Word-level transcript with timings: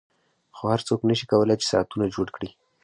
خو 0.55 0.63
هر 0.73 0.81
څوک 0.87 0.99
نشي 1.09 1.25
کولای 1.31 1.55
چې 1.61 1.69
ساعتونه 1.71 2.05
جوړ 2.15 2.27
کړي 2.35 2.49